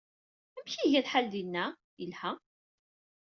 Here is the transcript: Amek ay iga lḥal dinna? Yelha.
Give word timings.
Amek 0.57 0.73
ay 0.77 0.85
iga 0.87 1.01
lḥal 1.05 1.25
dinna? 1.33 1.65
Yelha. 1.99 2.31